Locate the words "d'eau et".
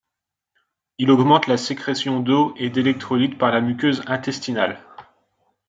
2.21-2.71